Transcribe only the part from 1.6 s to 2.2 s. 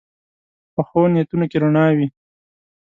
رڼا وي